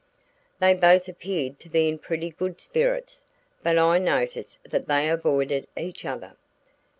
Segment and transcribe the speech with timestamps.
[0.59, 3.23] "They both appeared to be in pretty good spirits,
[3.61, 6.37] but I noticed that they avoided each other."